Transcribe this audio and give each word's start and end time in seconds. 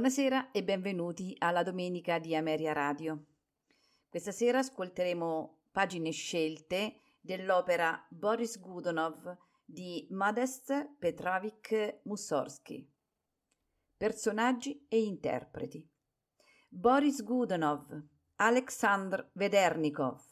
Buonasera 0.00 0.50
e 0.50 0.64
benvenuti 0.64 1.36
alla 1.40 1.62
domenica 1.62 2.18
di 2.18 2.34
Ameria 2.34 2.72
Radio. 2.72 3.26
Questa 4.08 4.32
sera 4.32 4.60
ascolteremo 4.60 5.64
pagine 5.70 6.10
scelte 6.10 7.02
dell'opera 7.20 8.06
Boris 8.08 8.58
Godunov 8.58 9.36
di 9.62 10.06
Modest 10.12 10.96
Petrovich 10.98 12.00
Mussorgsky. 12.04 12.90
Personaggi 13.94 14.86
e 14.88 15.02
interpreti. 15.02 15.86
Boris 16.66 17.22
Godunov, 17.22 18.02
Alexandr 18.36 19.28
Vedernikov, 19.34 20.22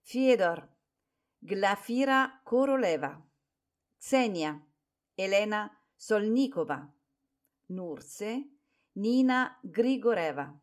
Fyodor, 0.00 0.68
Glafira 1.38 2.40
Koroleva, 2.42 3.24
Xenia, 4.00 4.60
Elena 5.14 5.70
Solnikova, 5.94 6.92
Nurse, 7.66 8.53
Nina 8.96 9.58
Grigoreva, 9.60 10.56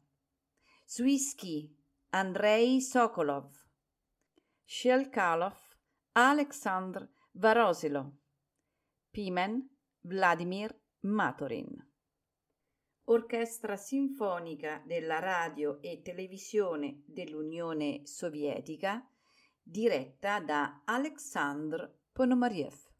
Swisky, 0.86 1.70
Andrei 2.12 2.80
Sokolov, 2.80 3.52
Shelkalov, 4.64 5.58
Alexandr 6.14 7.10
Varosilo, 7.32 8.20
Pimen, 9.12 9.68
Vladimir 10.04 10.74
Matorin. 11.02 11.76
Orchestra 13.04 13.76
Sinfonica 13.76 14.82
della 14.86 15.20
Radio 15.20 15.82
e 15.82 16.02
Televisione 16.02 17.04
dell'Unione 17.06 18.06
Sovietica, 18.06 19.06
diretta 19.62 20.40
da 20.40 20.84
Alexandr 20.86 21.86
Ponomariev. 22.14 22.91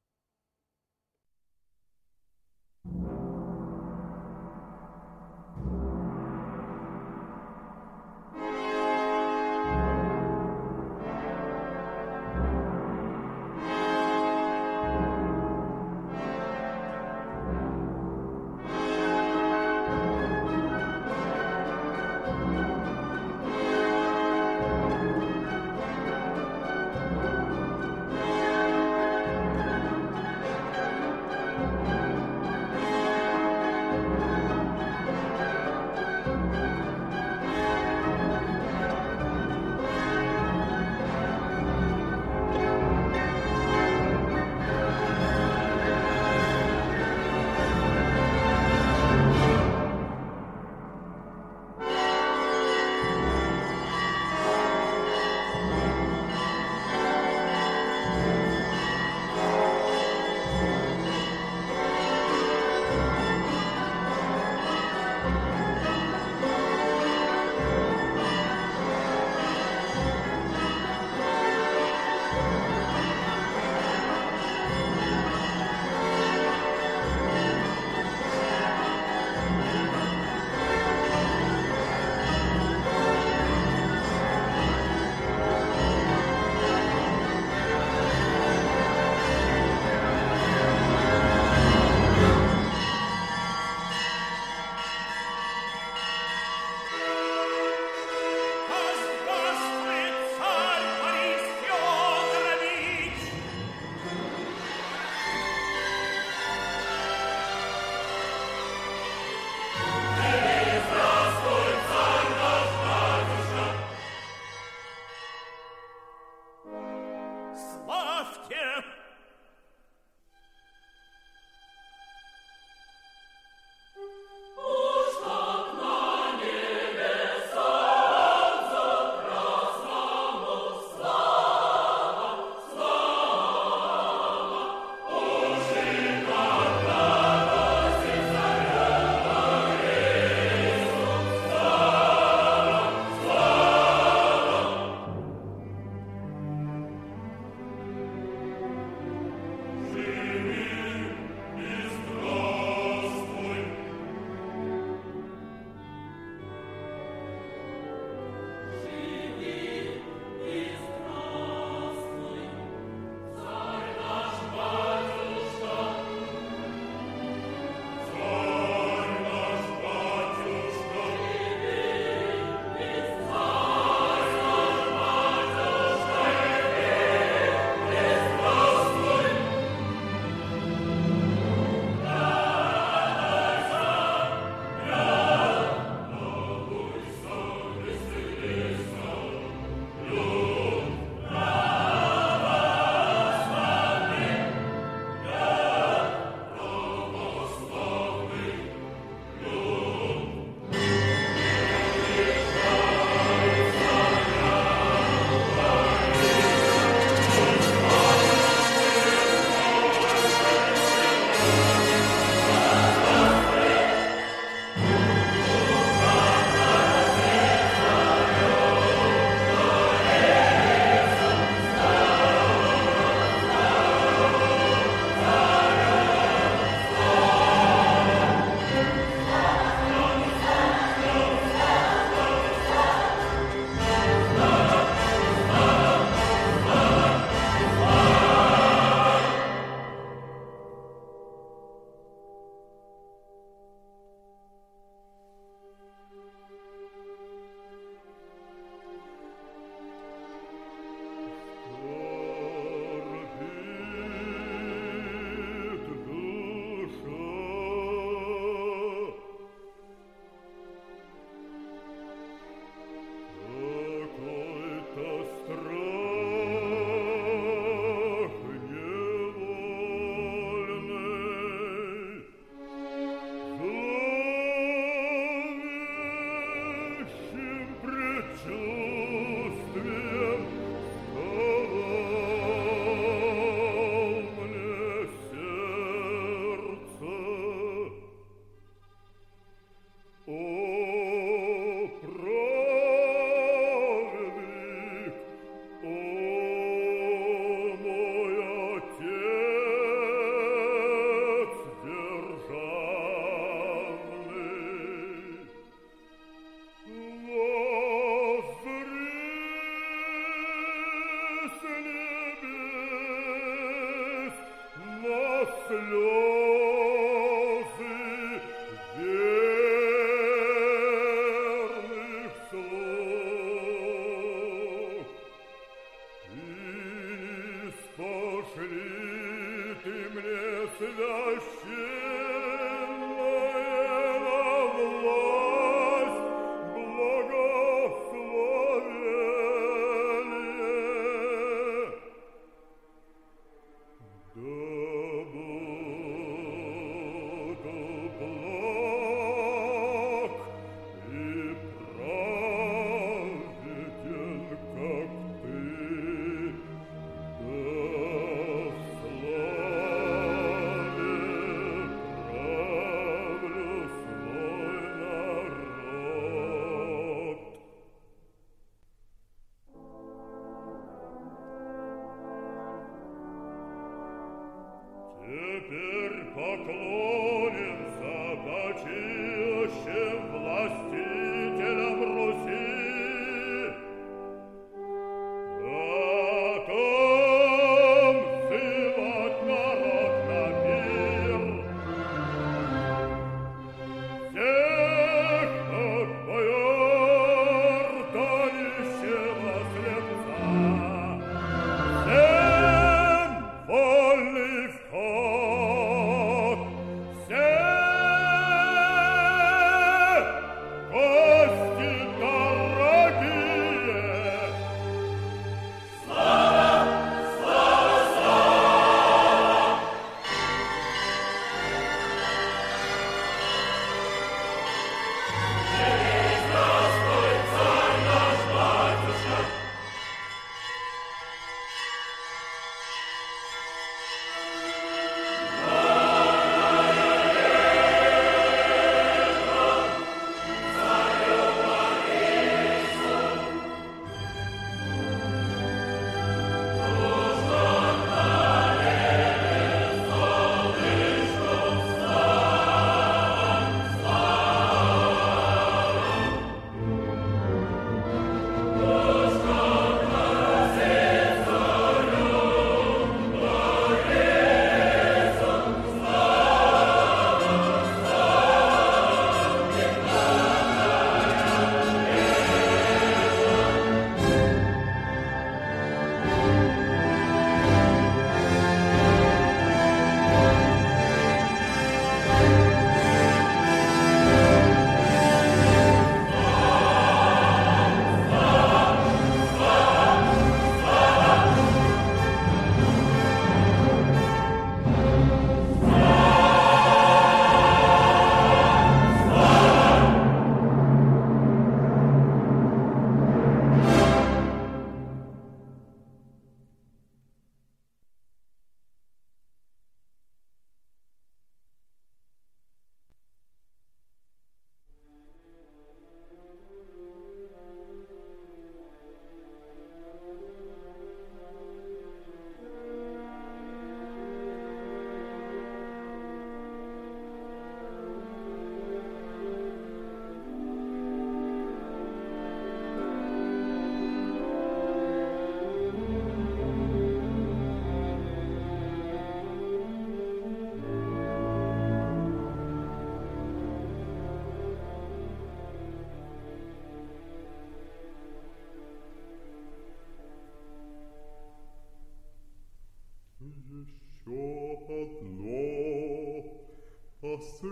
zu 557.62 557.68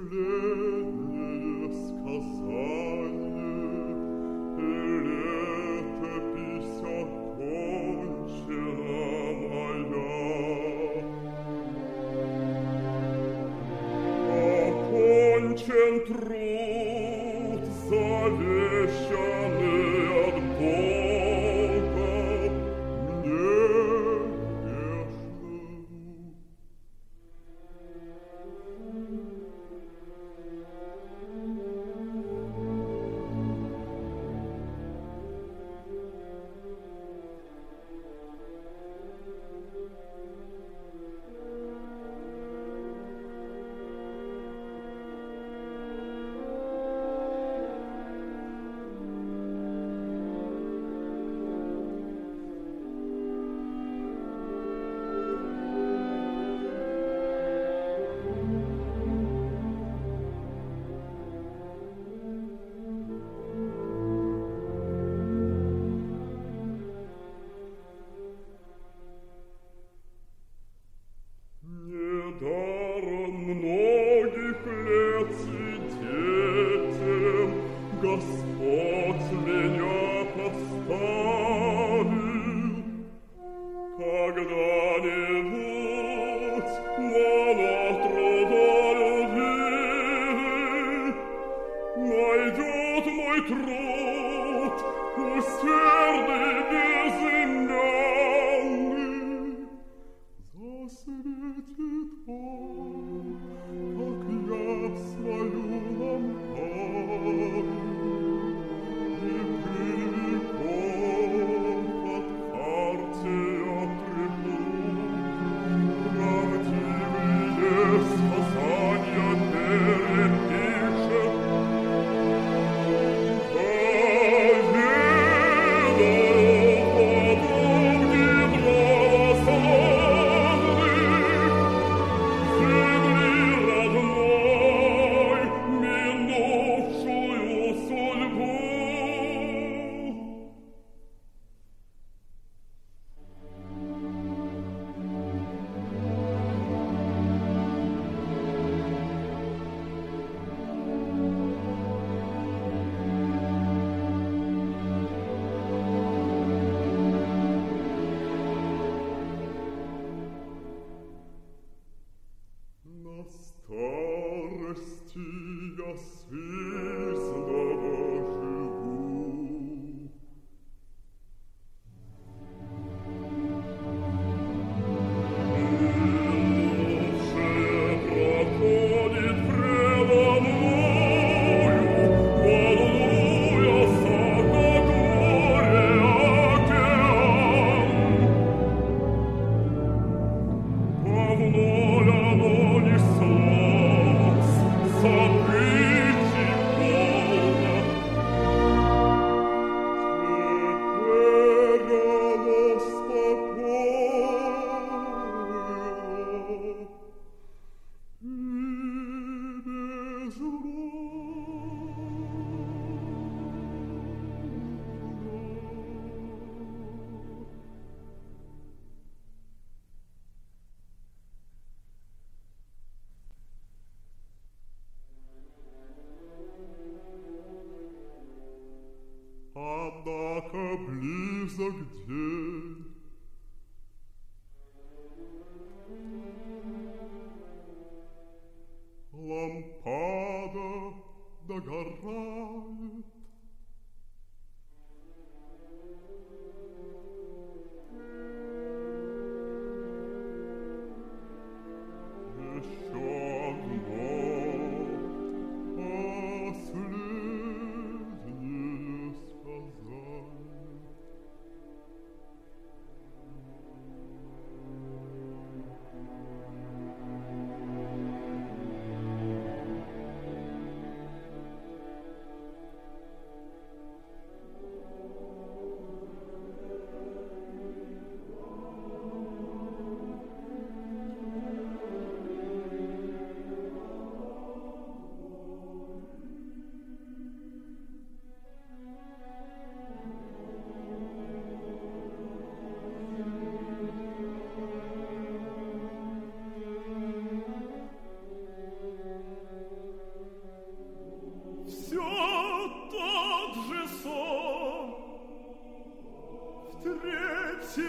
проснулся 306.79 307.81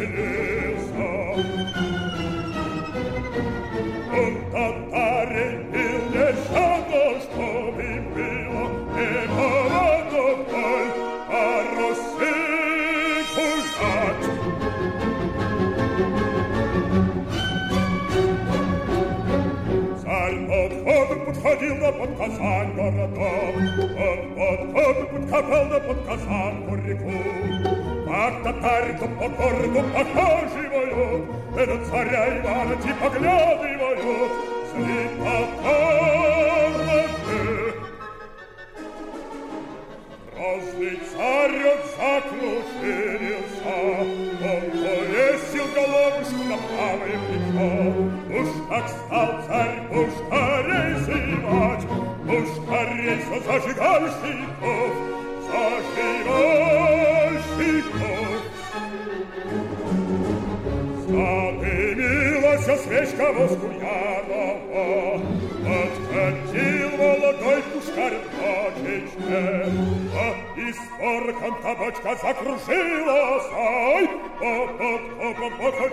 Amen. 0.00 0.36
городу 29.06 29.82
покаживают, 29.94 31.24
это 31.56 31.84
царя 31.90 32.40
Ивана 32.40 32.76
типа 32.76 33.08
гляды 33.18 33.69
там 71.50 71.62
кабачка 71.62 72.14
закружилась, 72.16 73.44
ай, 73.52 74.08
оп-оп-оп-оп-оп, 74.40 75.89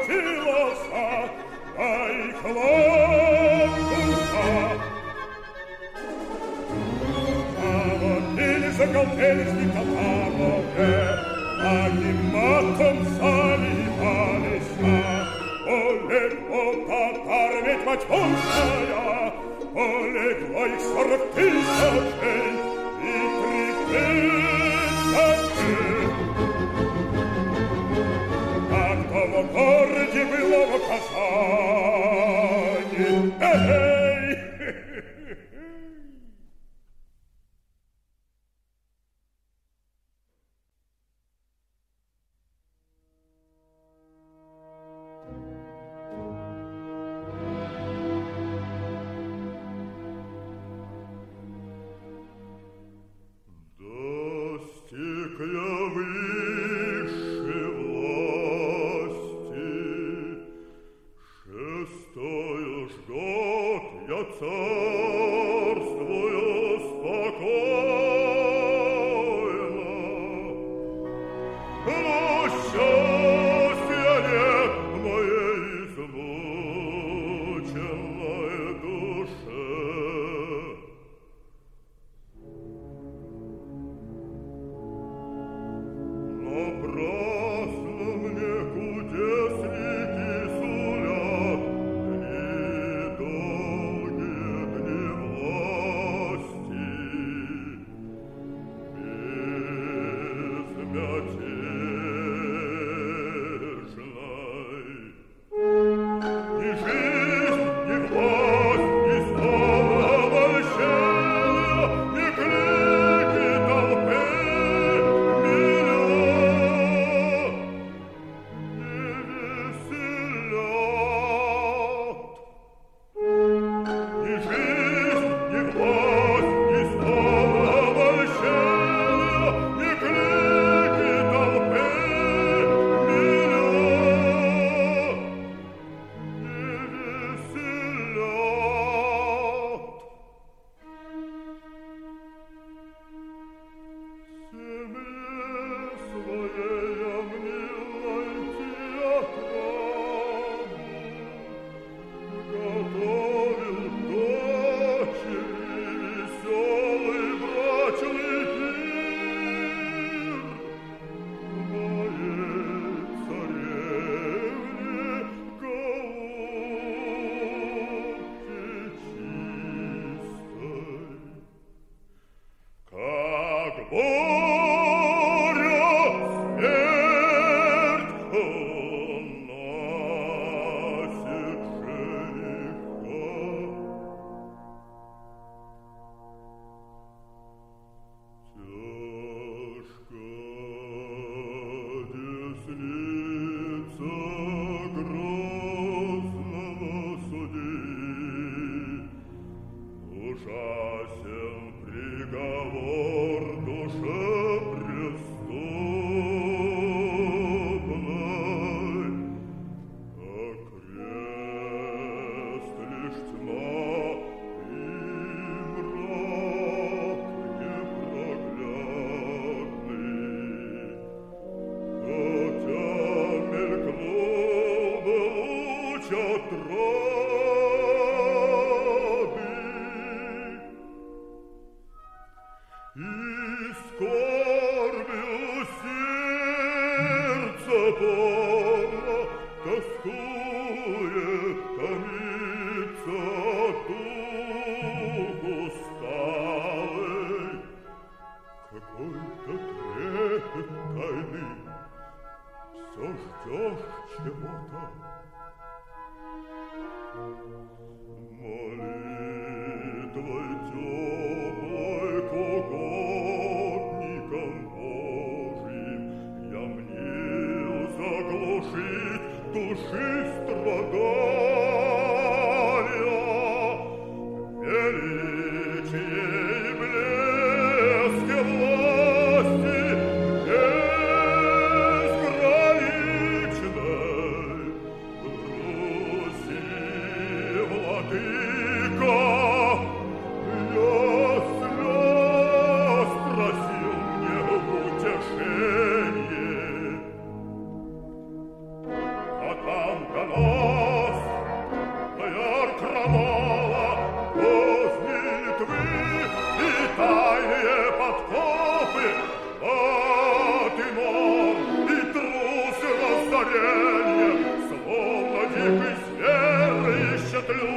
Словно 314.68 315.42
дикий 315.50 315.96
зверь 316.08 317.16
ищет 317.16 317.50
люди. 317.50 317.77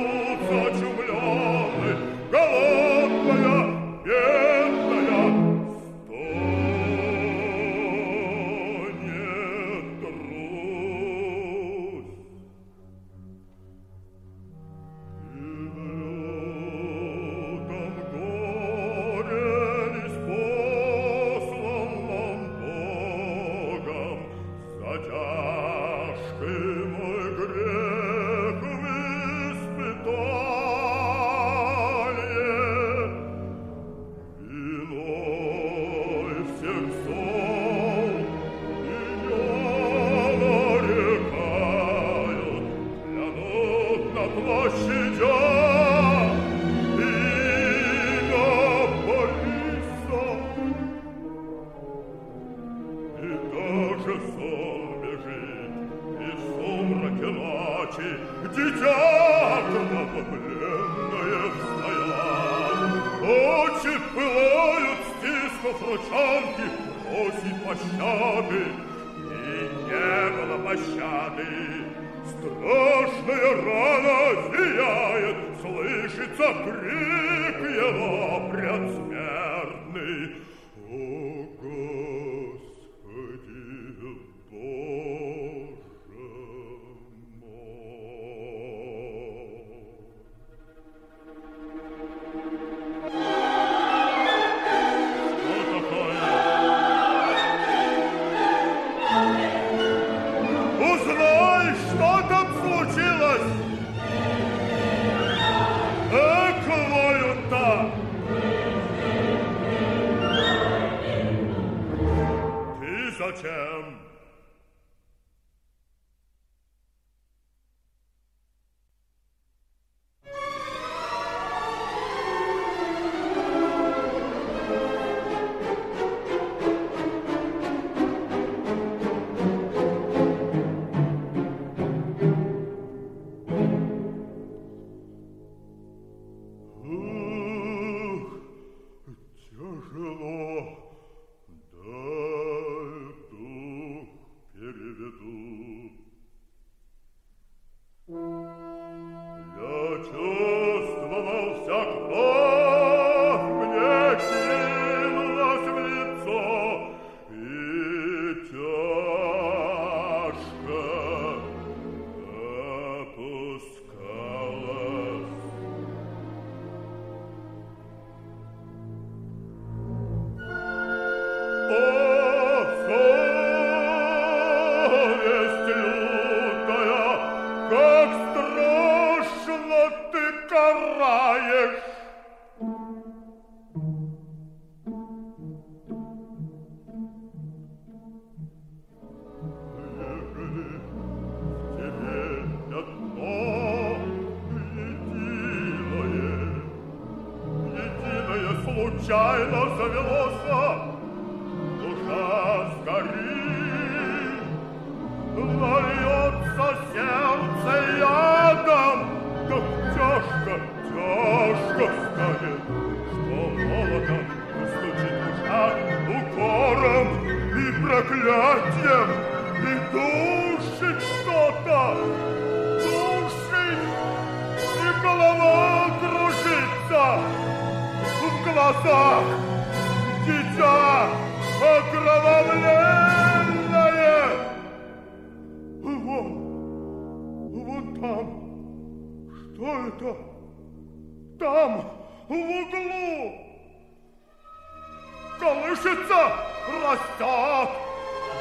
Растет, 247.11 247.68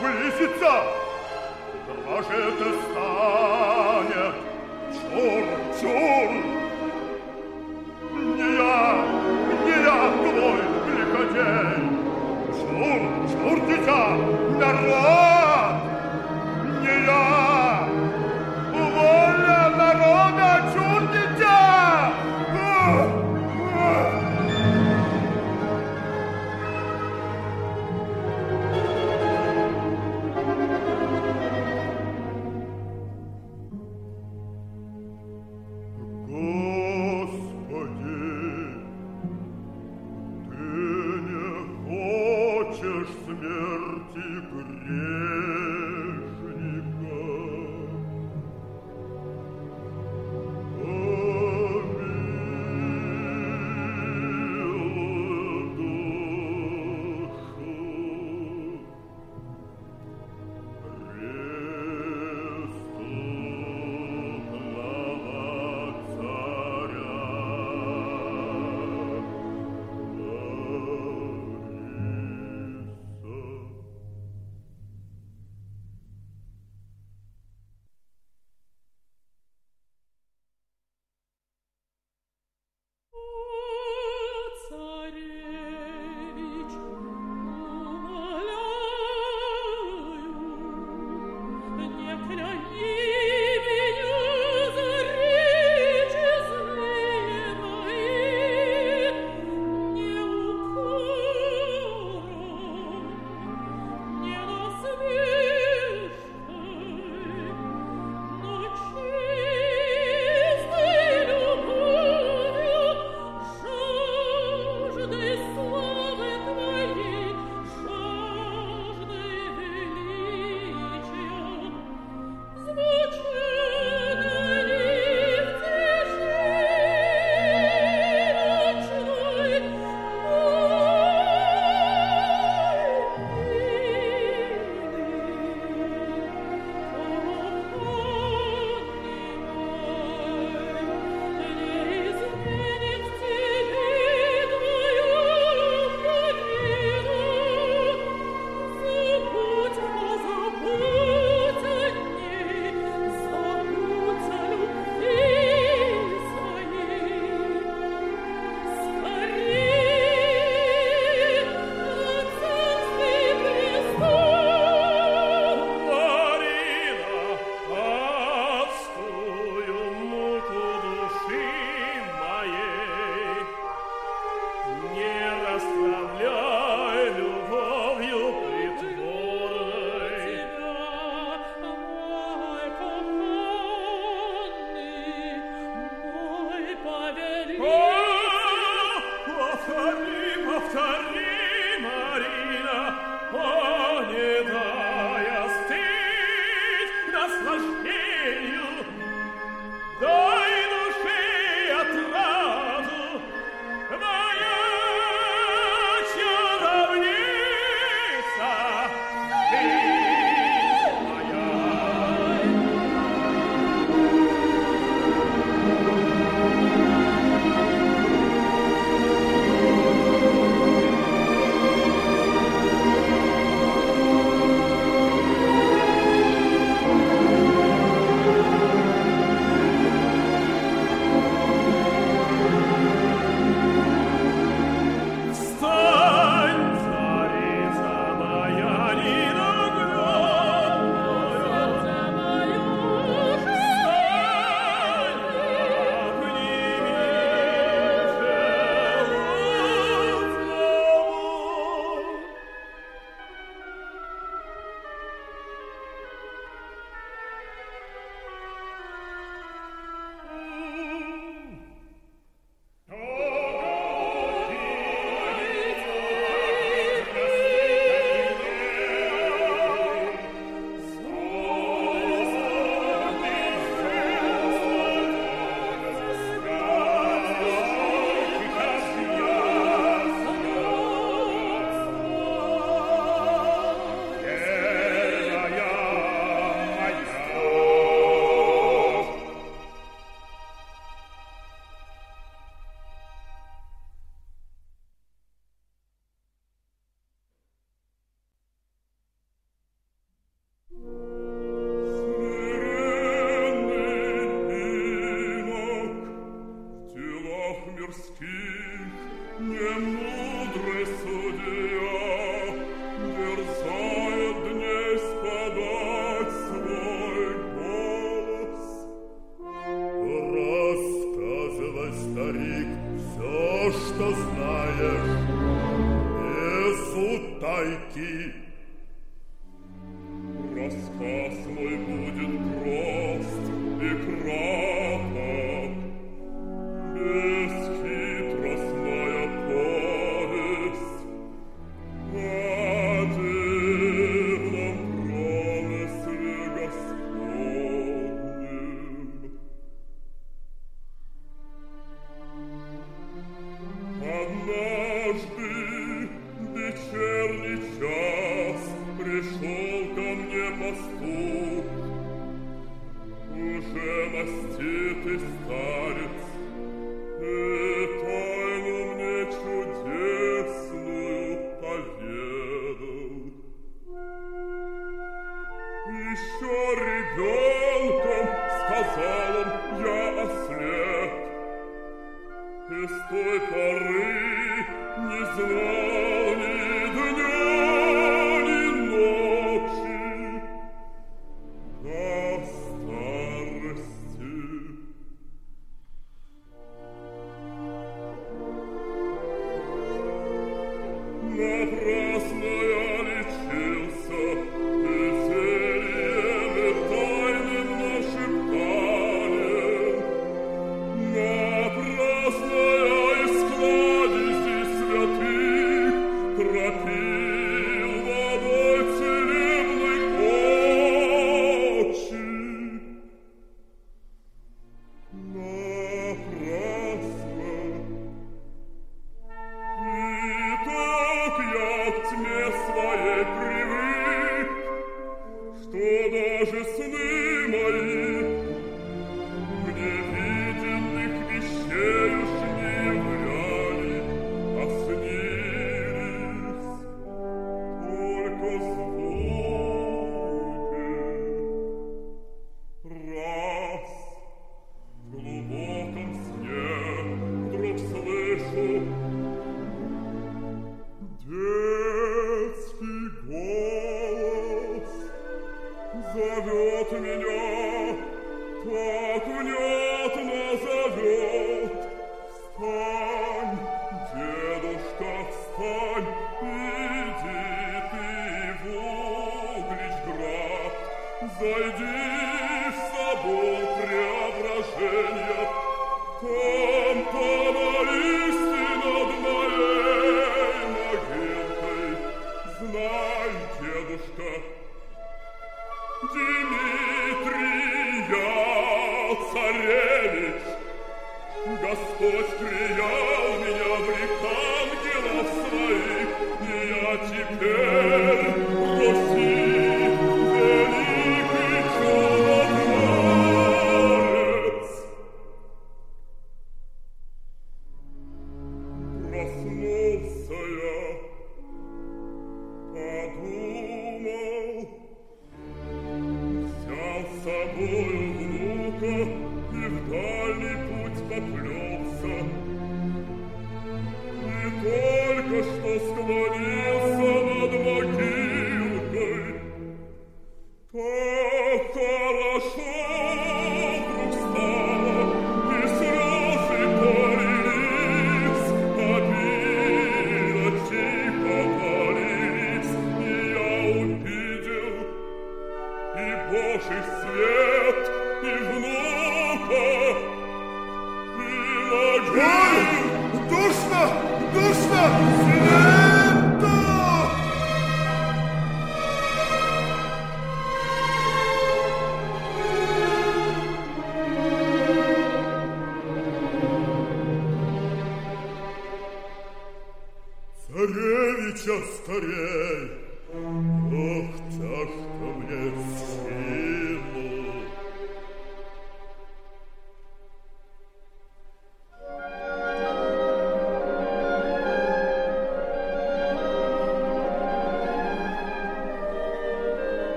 близится. 0.00 0.82
Дрожит 1.86 2.60
и 2.60 2.72
станет. 2.90 4.34
Чур, 4.92 5.44
чур. 5.80 6.28
Не 8.36 8.48
я, 8.56 9.04
не 9.64 9.76
я 9.84 9.98
твой 10.18 10.60
лиходей. 10.96 11.78
Чур, 12.58 13.00
чур, 13.32 13.58
дитя, 13.66 14.16
народ. 14.58 15.27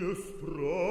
не 0.00 0.14
справ 0.14 0.89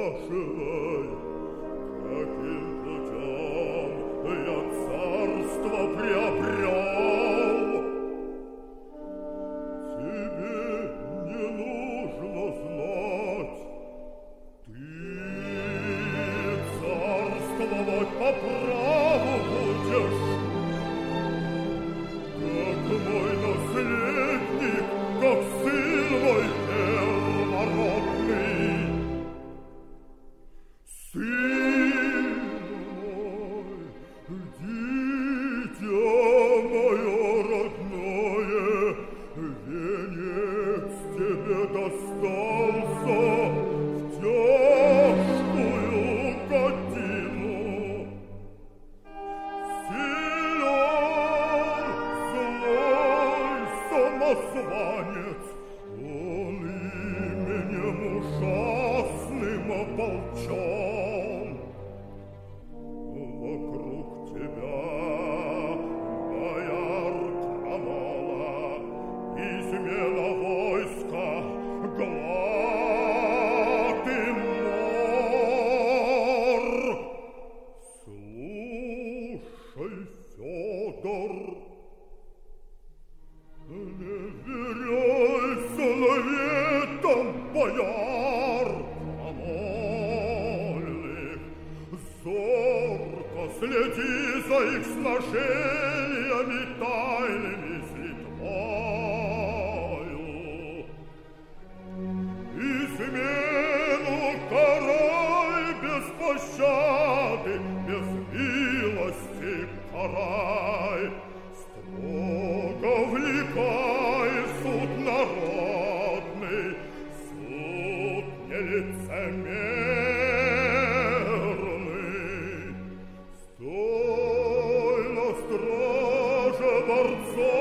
borzo 126.90 127.59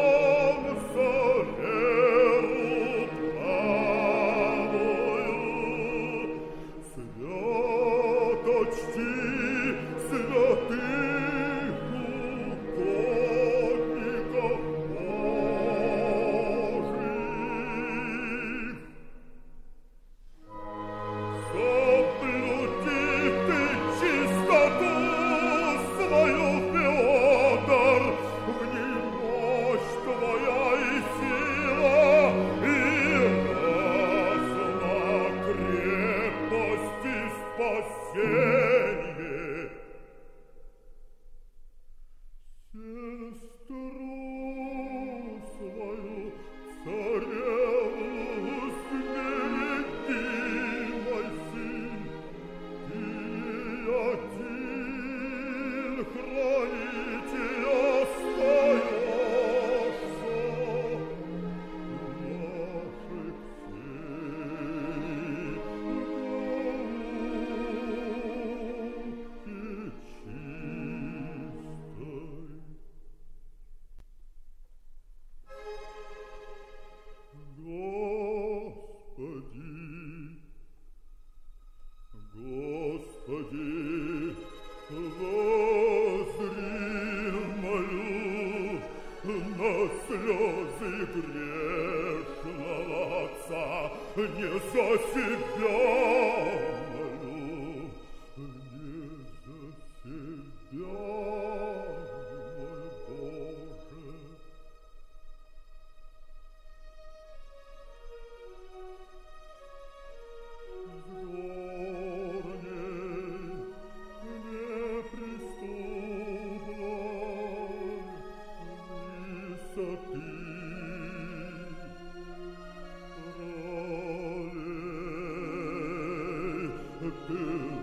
Hmm. 127.29 127.78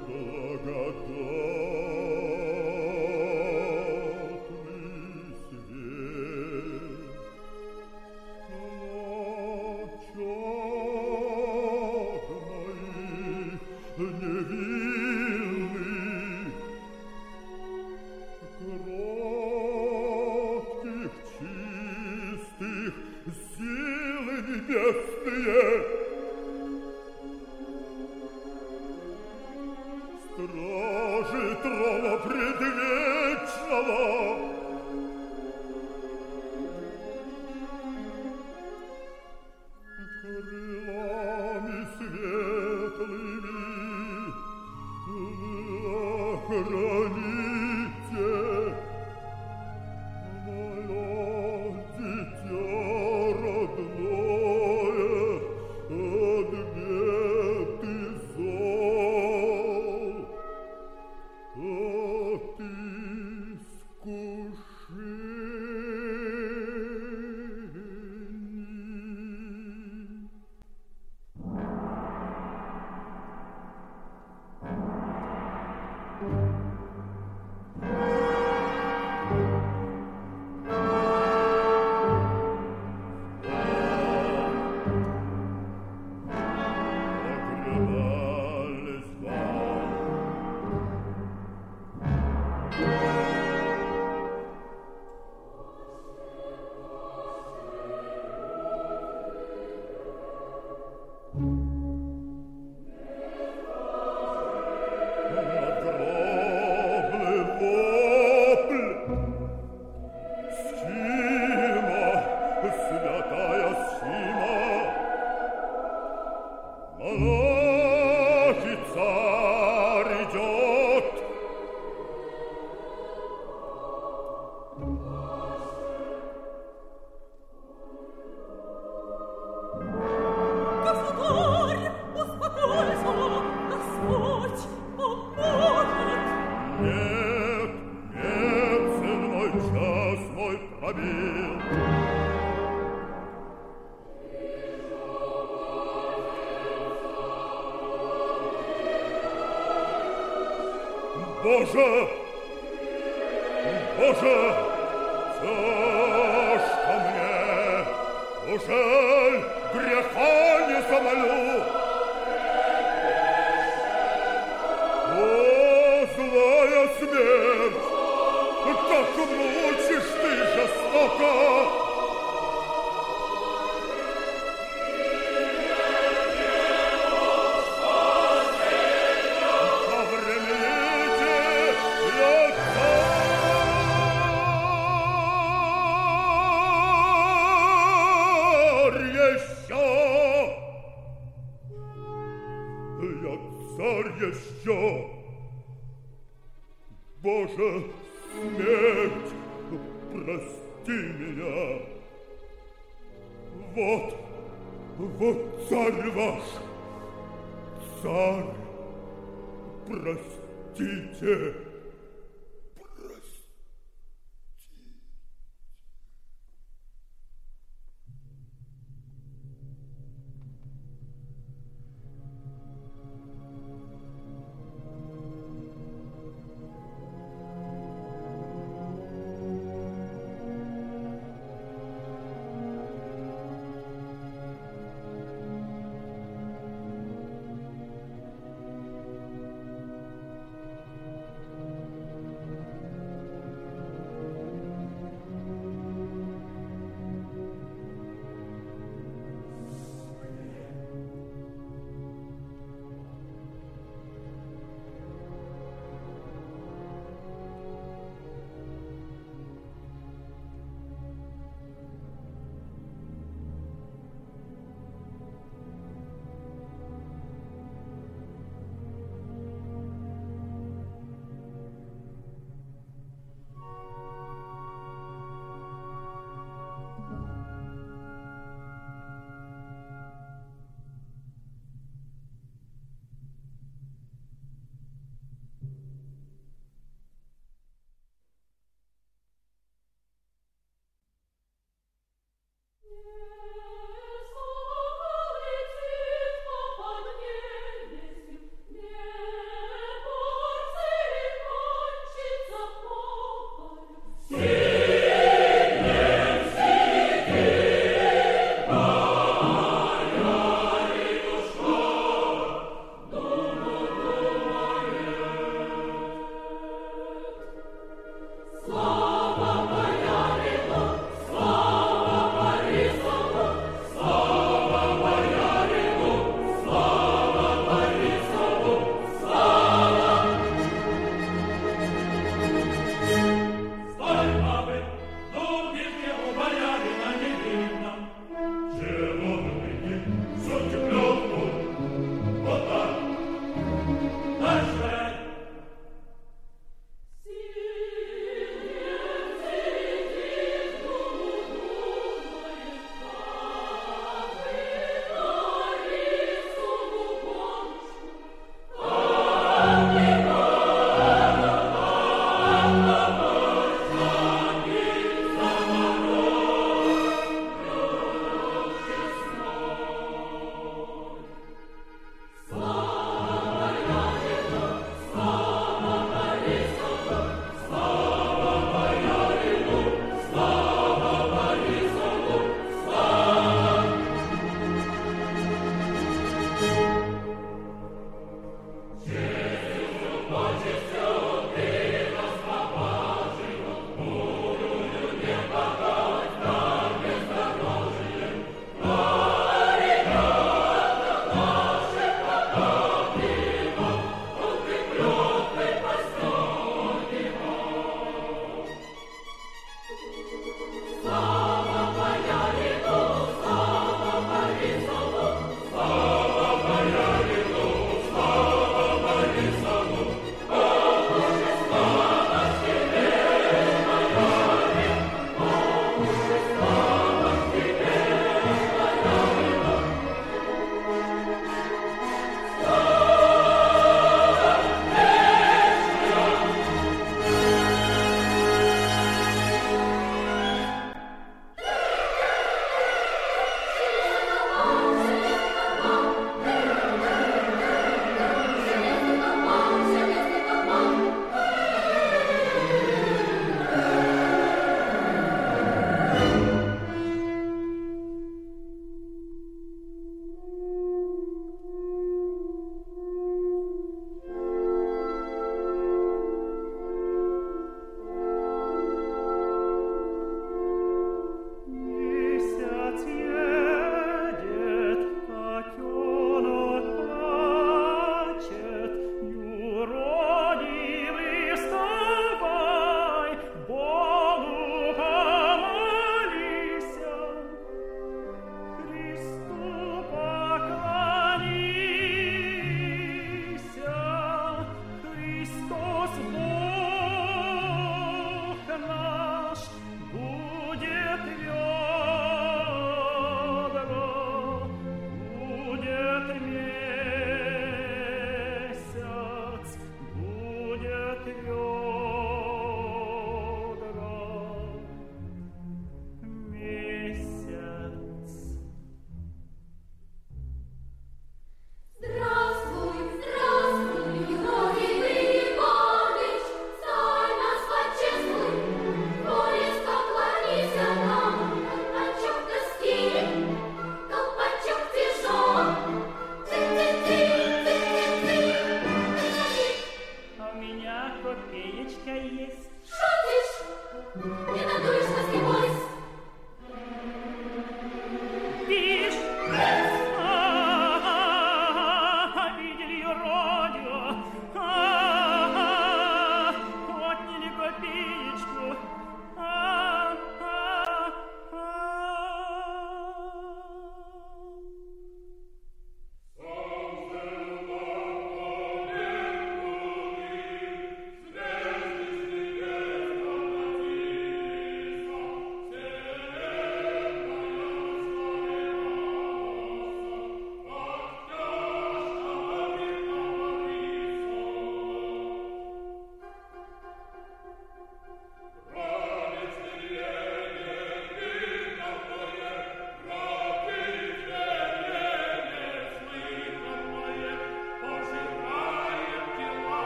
Yeah. 292.89 293.36